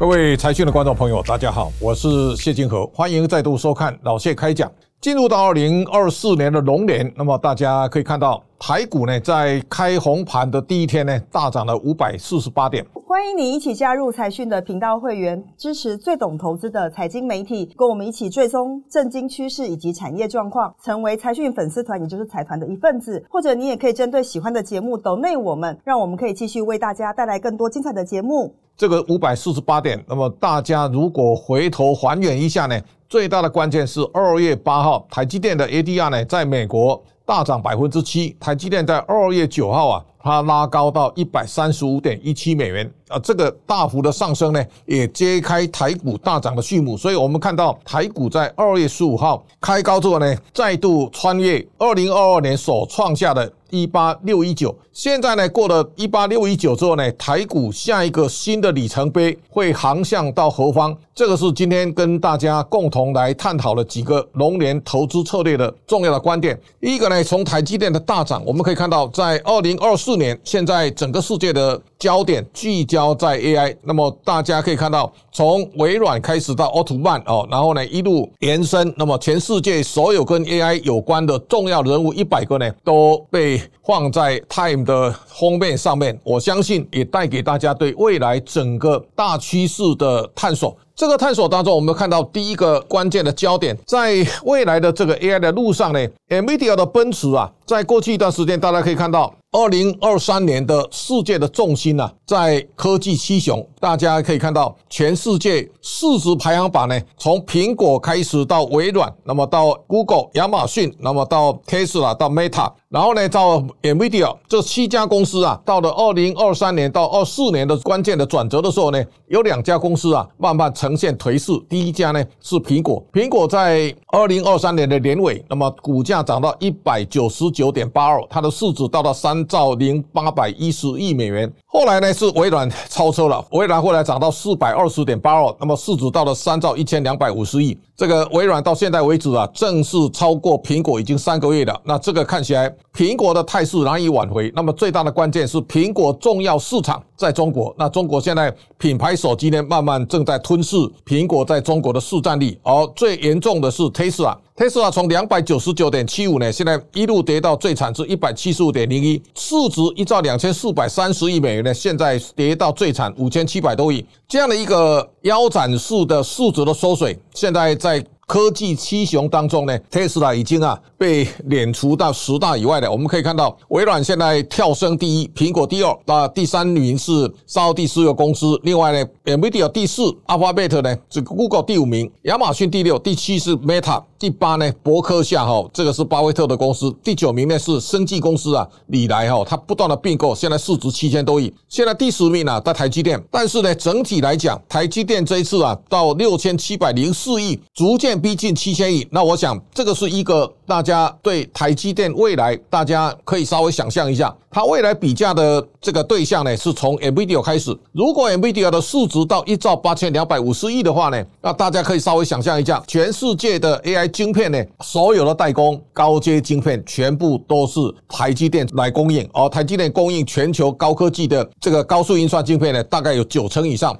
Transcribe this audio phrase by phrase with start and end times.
[0.00, 4.72] 各位财讯的观众朋友，大家好，我是谢金河，欢迎再度收看老谢开讲。
[4.98, 12.84] 进入到二零二四年的龙年，那么大家可以看到，台股呢在开红盘的第一天呢，大涨了五百四十八点。
[13.08, 23.24] 欢迎你一起加入财讯的频道会员，支持最懂投资的财经媒体，跟我们一起追踪震惊趋势以及产业状况，成为财讯粉丝团，也就是财团的一份子。
[23.30, 28.54] 或者你也可以针对喜欢的节目抖内我们，让我们可以继续为大家带来更多精彩的节目。
[28.76, 32.78] 这个五百四十八点，那么大家如果回头还原一下呢？
[33.08, 38.36] 最大的关键是二月八号，台积电的 ADR 呢，在美国大涨百分之七。
[38.40, 46.96] 台积电在二月九号啊，它拉高到一百三十五点一七美元啊，这个大幅的上升呢，也揭开台股大涨的序幕。
[46.96, 53.52] 所以我们看到台股在二月十五号开高之后呢，再度穿越二零二二年所创下的。
[53.72, 60.92] 一八六一九，现在呢过了一八六一九之后呢，台股下一个新的里程碑会航向到何方？
[61.14, 66.60] 这个是今天跟大家共同来探讨的几个龙年投资策略的重要的观点。
[66.80, 73.76] 第一个呢，从台积电的大涨，我们可以看到，在二零二四四年，现在整个世界的焦点聚焦在 AI。
[73.82, 83.62] 那么大家可以看到，从微软开始到奥特曼哦，然后呢一路延伸，那么全世界所有跟 AI 有关的重要人物一百个呢都被。
[83.82, 90.76] 放在 Time 的封面上面，我相信也带给大家对未来整个大趋势的探索。
[90.94, 112.72] 这个探索当中，我们看到第一个关键的焦点，在未来的这个 AI 的路上呢，NVIDIA 的奔驰啊，在过去一段时间，大家可以看到，二零二三年的世界的重心呢，在科技七雄，大家可以看到，全世界市值排行榜呢，从苹果开始到微软，那么到 Google、亚马逊，那么到 Tesla 到 Meta。
[112.90, 121.52] 然后呢，到 Nvidia 这七家公司啊，到了二零二三年到二四年的关键的转折的时候呢，有两家公司啊，慢慢呈现颓势。
[121.68, 131.48] 第一家呢是苹果，苹果在二零二三年的年尾，那么股价涨到一百九十九点八二，它的市值到了三兆零八百一十亿美元。
[131.66, 137.78] 后来呢是微软超车了，微软后来涨到四百二十点八二，那么市值到了三兆一千两百五十亿。
[138.00, 141.80] 这个微软到现在为止啊，正式超过苹果已经三个月了。
[141.84, 142.74] 那这个看起来。
[142.96, 147.74] 苹果的态势难以挽回，那么最大的关键是苹果重要市场在中国。
[147.78, 152.58] 那中国现在品牌手机呢，慢慢正在吞噬苹果在中国的市占率。
[152.62, 168.04] 而最严重的是 Tesla，特斯拉从两百九十九点七五呢，现在一路跌到最惨至一百七十五点零一，市值一兆两千四百三十亿美元呢，现在跌到最惨五千七百多亿，这样的一个腰斩式的市值的缩水，现在在。
[168.30, 172.88] 科技七雄当中呢，特斯拉已经啊被免除到十大以外的。
[172.88, 178.56] 我们可以看到，微软现在跳升第一，苹果第二，那第三名是沙第四个公司。
[178.62, 184.00] 另外呢，NVIDIA 第四，Alphabet 呢这个 Google 第五名，亚马逊第六，第七是 Meta。
[184.16, 186.94] 第八呢，伯克夏哈，这个是巴菲特的公司。
[187.02, 191.50] 第九名呢是生技公司啊，李来哈，它不断的并购，现在市值七千多亿。
[191.70, 199.06] 现在第十名呢在台积电，但是呢整体来讲，台积电这一次啊到六千七百零四亿，逐渐逼近七千亿。
[199.10, 207.74] 那我想这个是一个大家对台积电未来大家可以稍微想象一下，它未来比价的这个对象呢是从 Nvidia 开始。
[207.92, 214.10] 如果 Nvidia 的市值到一兆八千两百五十亿的话呢，那大家可以稍微想象一下，全世界的 AI。
[214.10, 223.96] 晶片呢，所有的代工高阶晶片全部都是台积电来供应，而台积电供应全球高科技的这个高速运算晶片呢，大概有九成以上。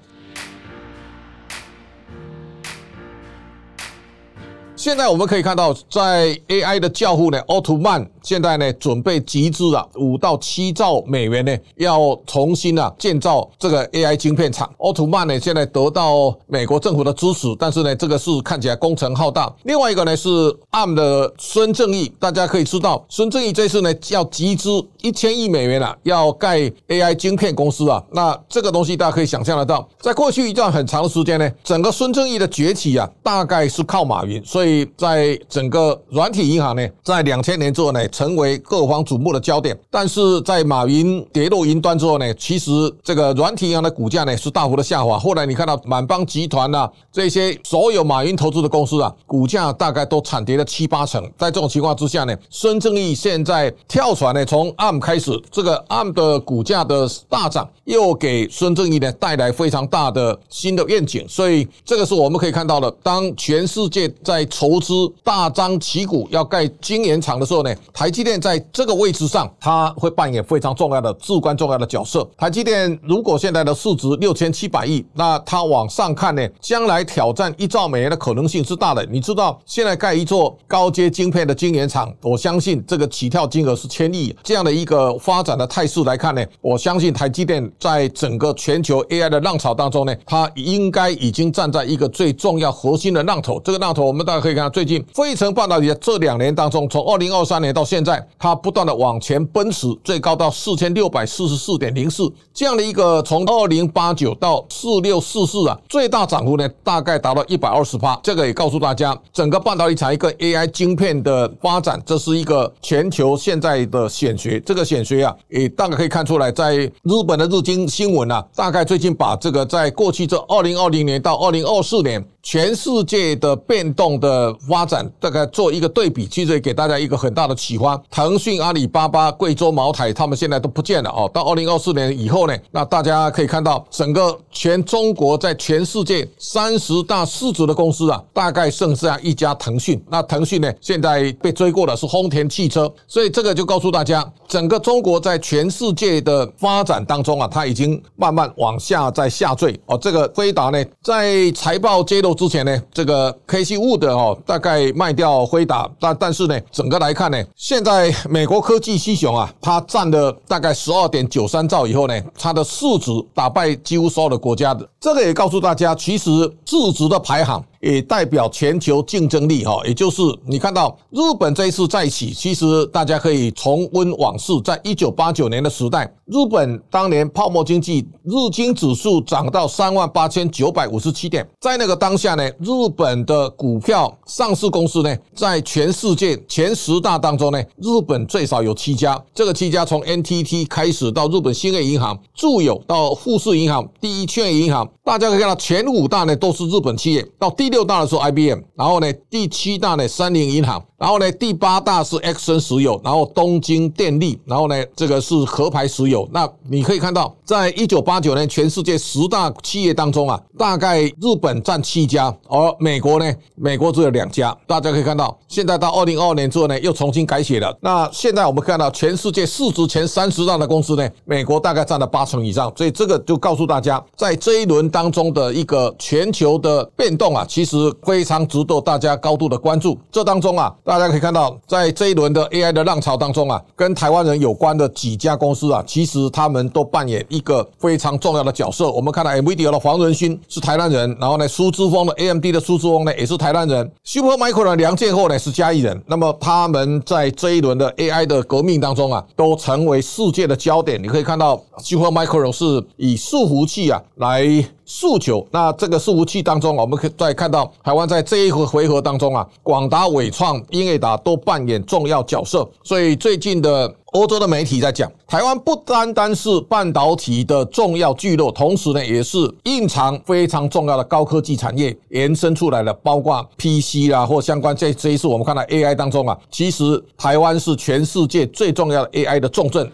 [4.81, 14.73] 现在我们可以看到，在 AI 的教父呢，奥特曼现在呢准备集资啊五到七兆美元呢，要重新啊建造这个 AI 晶片厂。
[14.79, 19.55] 奥特曼呢现在得到美国政府的支持，但是呢这个是看起来工程浩大。
[19.65, 20.31] 另外一个呢是
[20.71, 28.03] ARM 的孙正义，大家可以知道，孙正义这次呢要集资一千亿美元啊，要盖 AI 晶片公司啊。
[28.13, 34.70] 那这个东西大家可以想象得到，在过去一段很长的时间呢，整个孙正义的崛起啊，大概是靠马云，所以。
[34.97, 39.79] 在整个软体银行呢，在两千年之后呢，成为各方瞩目的焦点。
[39.91, 42.71] 但是在马云跌落云端之后呢，其实
[43.03, 45.19] 这个软体银行的股价呢是大幅的下滑。
[45.19, 51.23] 后来你看到满帮集团呐，这些所有马云投资的公司啊，股价大概都惨跌了七八成。
[51.39, 61.27] 在这种情况之下呢，孙正义现在跳船呢，从 ARM 开始，这个 ARM 的股价的大涨，又给孙正义呢带来非常大的新的愿景。
[61.29, 72.29] 所以这个是我们可以看到的，当全世界在筹资大张旗鼓要盖晶圆厂的时候呢，台积电在这个位置上，它会扮演非常重要的、至关重要的角色。
[72.37, 79.03] 台积电如果现在的市值六千七百亿，那它往上看呢，将来挑战一兆美元的可能性是大的。
[79.07, 84.37] 你知道，现在盖一座高阶晶片的晶圆厂，我相信这个起跳金额是千亿。
[84.43, 93.59] 这样的一个发展的态势来看呢，我相信台积电在整个全球 AI 的浪潮当中呢，它应该已经站在一个最重要核心的浪头。
[93.61, 108.19] 这个浪头，我们大家可以看到，最近飞成半导体这两年当中，从二零二三年到现在，它不断的往前奔驰，最高到四千六百四十四点零四，这样的一个从二零八九到四六四四啊，最大涨幅呢大概达到一百二十八。
[108.23, 114.61] 这个也告诉大家，整个半导体产业跟 AI 晶片的发展，这是一个全球现在的显学。
[114.61, 116.91] 这个显学啊，也大概可以看出来，在日
[117.27, 122.25] 本的日经新闻啊，大概最近把这个在过去这二零二零年到二零二四年。
[122.43, 128.01] 全世界的变动的发展，大概做一个对比，其实也给大家一个很大的启发。
[128.11, 131.31] 腾讯、阿里巴巴、贵州茅台，他们现在都不见了哦。
[131.35, 140.03] 到二零二四年以后呢，那大家可以看到，整个全中国在全世界三十大市值的公司啊，大概剩下一家腾讯。
[140.09, 149.99] 那腾讯呢，现在被追过的是丰田汽车，所以这个就告诉大家，整个中国在全世界的发展当中啊，它已经慢慢往下在下坠哦。
[149.99, 152.30] 这个辉达呢，在财报揭露。
[152.35, 166.31] 之前呢，这个 K C Wood 哦，大概卖掉辉达，但但是呢，整个来看呢，现在美国科技西熊啊，它占了大概十二点九三兆以后呢，它的市值打败几乎所有的国家的，这个也告诉大家，其实
[166.65, 167.65] 市值的排行。
[167.81, 200.85] 也代表全球竞争力哈，也就是你看到日本这一次再起，其实大家可以重温往事，在一九八九年的时代，日本当年泡沫经济，日经指数涨到三万八千九百五十七点，在那个当下呢，日本的股票上市公司呢，在全世界前十大当中呢，日本最少有七家，这个七家从 NTT 开始到日本兴业银行、住友到富士银行、第一劝银行，大家可以看到前五大呢都是日本企业，到第六大的时候，IBM，然后呢，第七大呢，三菱银行。
[200.99, 206.29] 然后呢，第八大是 X 森石油，然后东京电力，然后呢，这个是壳牌石油。
[206.31, 214.55] 那你可以看到，在一九八九年，全世界十大企业当中啊，大概日本占七家，而美国呢，美国只有两家。
[214.67, 217.75] 大家可以看到，现在到二零二二年之后呢，又重新改写了。
[217.81, 222.71] 那现在我们看到，全世界市值前三十大的公司呢，美国大概占了八成以上。
[222.77, 229.99] 所以这个就告诉大家，在这一轮当中的一个全球的变动啊，其其实非常值得大家高度的关注。
[230.11, 230.75] 这当中啊。
[230.83, 238.91] 大家可以看到，在这一轮的 AI 的浪潮当中啊，跟台湾人有关的几家公司啊，其实他们都扮演一个非常重要的角色。
[238.91, 246.03] 我们看到 NVIDIA 的黄仁勋是台湾人，然后呢，苏之峰的 AMD 的苏之峰呢也是台湾人，Supermicro 的梁建厚呢是嘉义人。
[246.07, 251.03] 那么他们在这一轮的 AI 的革命当中啊，都成为世界的焦点。
[251.03, 254.65] 你可以看到 Supermicro 是以伺服器啊来。
[254.93, 262.69] 诉求，那这个伺服器当中，我们可以再看到台湾在这一回回合当中啊，广达、伟创、英业达都扮演重要角色。
[262.83, 274.75] 所以最近的欧洲的媒体在讲，台湾不单单是半导体的重要聚落，同时呢，也是蕴藏非常重要的高科技产业延伸出来的，包括 PC 啦或相关。
[274.75, 279.89] 这这一次我们看到 AI 当中啊，其实台湾是全世界最重要的 AI 的重镇。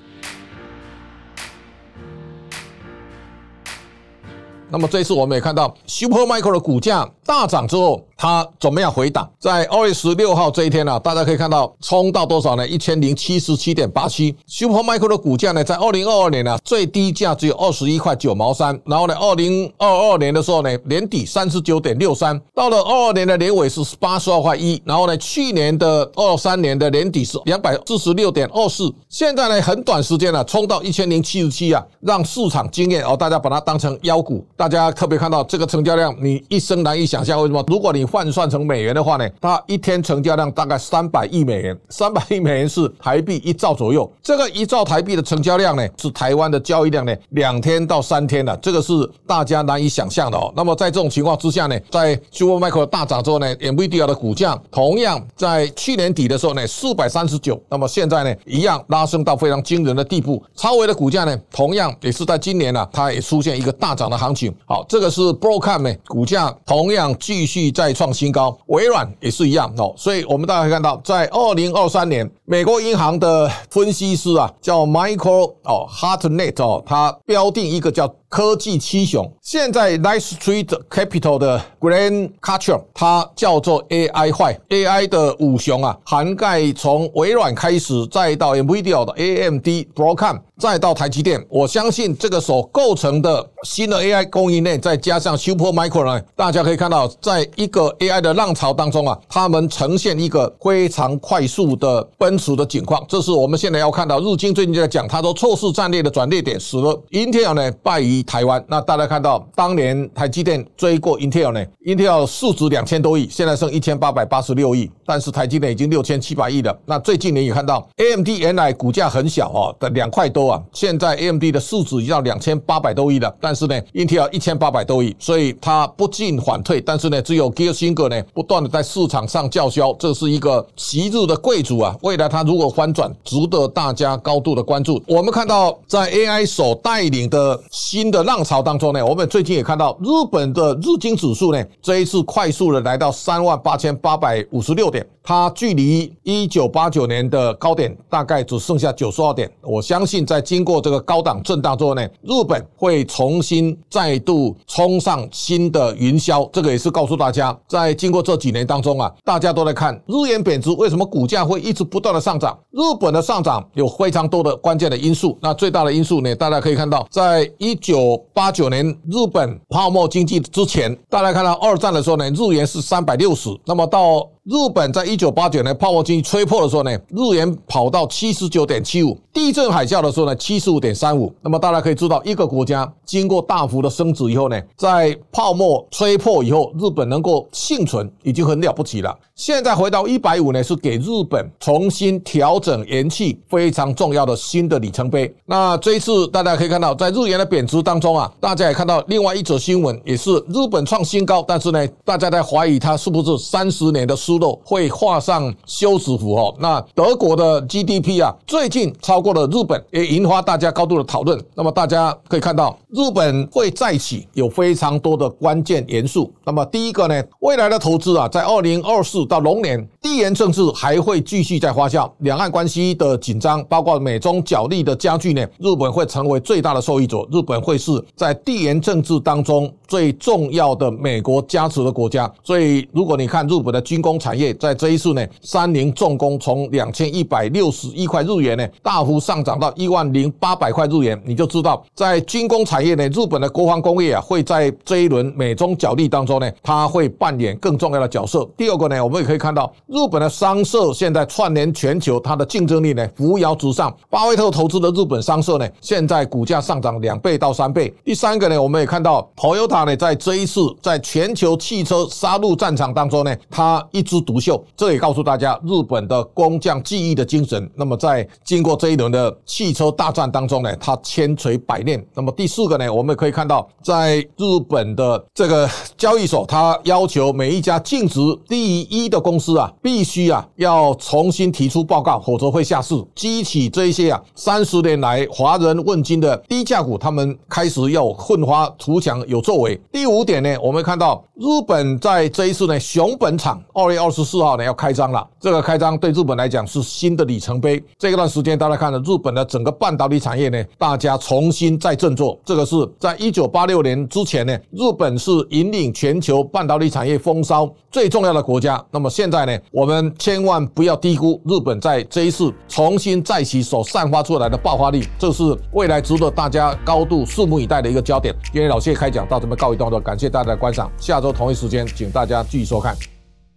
[4.69, 8.07] 那么这一次我们也看到 Supermicro 的股价大涨之后。
[8.17, 9.29] 它怎么样回档？
[9.39, 12.67] 在二月十六号这一天呢，大家可以看到冲到多少呢？
[12.67, 14.35] 一千零七十七点八七。
[14.49, 18.81] Supermicro 的股价呢，在二零二二年呢，最低价只有二十一块九毛三。
[18.87, 22.41] 然后呢，二零二二年的时候呢，年底三十九点六三。
[22.55, 24.81] 到了二二年的年尾是八十二块一。
[24.87, 28.91] 然后呢，去年的二三年的年底是两百四十六点二四。
[29.11, 34.43] 现在呢，很短时间呢，冲到一千零七十七啊，让市场惊艳哦，大家把它当成妖股。
[34.57, 37.63] 大家特别看到这个成交量，你一生难以想象为什么？
[37.69, 44.11] 如果你换算成美元的话呢，它一天成交量大概三百亿美元，三百亿美元是台币一兆左右。
[44.23, 48.93] 这个一兆台币的成交量呢，是台湾的交易量呢两天到三天的，这个是
[49.27, 50.53] 大家难以想象的哦。
[50.57, 60.43] 那么在这种情况之下呢，在 Supermicro 大涨之后呢，NVIDIA 的股价同样在去年底的时候呢，四百三十九，那么现在呢，一样拉升到非常惊人的地步。
[60.55, 64.55] 超微的股价呢，同样也是在今年呢，它也出现一个大涨的行情。
[64.67, 68.57] 好，这个是 Broadcom 呢，股价同样继续在创新高。
[68.67, 78.15] 微软也是一样哦，所以我们大家可以看到，在二零二三年，美国银行的分析师啊，叫 Michael 哦 Hartnett 哦，他标定一个叫。
[78.29, 90.41] 科技七雄，现在 Night Street Capital 的 Grand Culture，它叫做 AI 坏 AI 的五雄啊，涵盖从微软开始，再到 NVIDIA 的 AMD、Broadcom。
[90.59, 103.05] 再到台积电，我相信这个所构成的新的 AI 供应链，再加上 Super Micro 呢，大家可以看到，在一个 AI 的浪潮当中啊，他们呈现一个非常快速的奔驰的景况。
[103.09, 108.65] 这是我们现在要看到，日经最近在讲，他说错失战略的转捩点，使得 Intel 呢败于台湾。
[108.69, 116.79] 那大家看到，当年台积电追过 Intel 呢，Intel 市值两千多亿，现在剩一千八百八十六亿，但是台积电已经六千七百亿了。
[116.87, 120.63] 那最近你也看到，AMD 原来股价很小哦，的两块多啊。
[120.73, 126.81] 现在 AMD 的市值已经到两千八百多亿了，但是呢，Intel 一千八百多亿，所以它不进反退。
[126.81, 131.97] 但是呢，只有 Gearsinger 呢，不断的在市场上叫嚣，这是一个昔日的贵族啊。
[132.03, 135.03] 未来它如果翻转，值得大家高度的关注。
[135.07, 145.07] 我们看到在 AI 所带领的新的浪潮当中呢，我们最近也看到日本的日经指数呢，这一次快速的来到三万八千八百五十六点。
[145.29, 149.51] 它距离一九八九年的高点大概只剩下九十二点。
[149.61, 156.49] 我相信在经过这个高档震荡之后呢，日本会从重新再度冲上新的云霄。
[156.55, 162.59] 这个也是告诉大家，在经过这几年当中啊，大家都在看日元贬值，为什么股价会一直不断的上涨？
[162.71, 165.37] 日本的上涨有非常多的关键的因素。
[165.43, 179.19] 那最大的因素呢，大家可以看到，在一九八九年日本泡沫经济之前，大家看到二战的时候呢，日元是三百六十，那么到日本在一九八九年泡沫经济吹破的时候呢，日元跑到七十九点七五。
[179.33, 181.35] 地震海啸的时候呢，七十五点三五。
[181.43, 189.13] 那么大家可以知道，一个国家经过大幅的升值以后呢，在泡沫吹破以后，日本能够幸存已经很了不起了。
[189.35, 195.35] 现在回到一百五呢，是给日本重新调整元气非常重要的新的里程碑。
[195.45, 204.36] 那这一次大家可以看到，在日元的贬值当中啊，大家也看到另外一则新闻，也是日本创新高，但是呢，大家在怀疑它是不是三十年的失。
[204.65, 206.55] 会画上休止符哦。
[206.59, 211.41] 那德国的 GDP 啊，最近超过了日本，也引发大家高度的讨论。
[211.55, 216.33] 那么大家可以看到，日本会再起有非常多的关键元素。
[216.45, 227.17] 那么第一个呢，未来的投资啊，在二零二四到龙年，地缘政治还会继续在发酵，两岸关系的紧张，包括美中角力的加剧呢，日本会成为最大的受益者。
[227.33, 232.33] 日本会是在地缘政治当中最重要的美国加持的国家。
[232.45, 248.45] 所以，如果你看日本的军工，产业在这一次呢，三菱重工从两千一百六十一块日元呢，大幅上涨到一万零八百块日元，你就知道在军工产业呢，日本的国防工业啊，会在这一轮美中角力当中呢，它会扮演更重要的角色。
[248.57, 253.97] 第二个呢，我们也可以看到日本的商社现在串联全球，它的竞争力呢扶摇直上。
[254.11, 257.95] 巴菲特投资的日本商社呢，现在股价上涨两倍到三倍。
[258.05, 264.16] 第三个呢，我们也看到 Toyota 呢，在这一次在全球汽车杀戮战场当中呢，它一直。
[264.21, 267.71] 独秀，这也告诉大家日本的工匠技艺的精神。
[267.75, 272.05] 那么在经过这一轮的汽车大战当中呢，它千锤百炼。
[272.15, 289.81] 那么第四个呢，我们可以看到，在日本的这个交易所，它要求每一家净值第一的公司啊，必须啊要重新提出报告，否则会下市，激起这些啊三十年来华人问津的低价股，他们开始要混花图强有作为。
[289.93, 297.83] 第五点呢，我们看到日本在这一次呢熊本厂二月二十四号呢要开张了，这个开张对日本来讲是新的里程碑。
[297.99, 302.39] 这段时间大家看了日本的整个半导体产业呢，大家重新再振作。
[302.45, 308.81] 这个是在一九八六年之前呢，日本是引领全球半导体产业风骚最重要的国家。
[308.93, 318.33] 那么现在呢，我们千万不要低估日本在这一次重新再起所散发出来的爆发力，这是未来值得大家高度拭目以待的一个焦点。
[318.53, 320.89] 今天老谢开讲到这边告一段落，感谢大家的观赏。
[320.97, 322.97] 下周同一时间，请大家继续收看。